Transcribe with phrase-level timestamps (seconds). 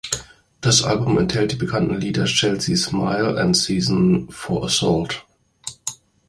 [0.61, 5.27] Das Album enthält die bekannten Lieder "Chelsea Smile" und "Season For Assault".